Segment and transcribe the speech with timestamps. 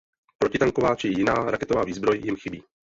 [0.37, 2.63] Protitanková či jiná raketová výzbroj jim chybí.